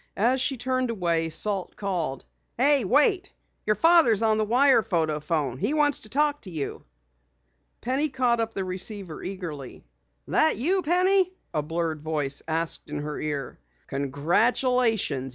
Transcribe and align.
As 0.17 0.41
she 0.41 0.57
turned 0.57 0.89
away, 0.89 1.29
Salt 1.29 1.75
called: 1.75 2.25
"Hey, 2.57 2.83
wait! 2.83 3.31
Your 3.67 3.75
father's 3.75 4.23
on 4.23 4.39
the 4.39 4.43
wire 4.45 4.81
photo 4.81 5.19
phone. 5.19 5.59
He 5.59 5.75
wants 5.75 5.99
to 5.99 6.09
talk 6.09 6.41
to 6.41 6.49
you." 6.49 6.83
Penny 7.81 8.09
caught 8.09 8.39
up 8.39 8.55
the 8.55 8.65
receiver 8.65 9.21
eagerly. 9.21 9.85
"That 10.27 10.57
you, 10.57 10.81
Penny?" 10.81 11.31
a 11.53 11.61
blurred 11.61 12.01
voice 12.01 12.41
asked 12.47 12.89
in 12.89 12.97
her 13.03 13.19
ear. 13.19 13.59
"Congratulations! 13.85 15.29